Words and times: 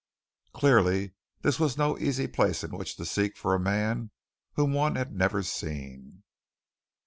Clearly 0.51 1.13
this 1.43 1.59
was 1.59 1.77
no 1.77 1.95
easy 1.95 2.25
place 2.25 2.63
in 2.63 2.71
which 2.75 2.95
to 2.97 3.05
seek 3.05 3.37
for 3.37 3.53
a 3.53 3.59
man 3.59 4.09
whom 4.53 4.73
one 4.73 4.95
had 4.95 5.13
never 5.13 5.43
seen! 5.43 6.23